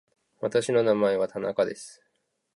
[0.39, 2.01] 私の名前は田中です。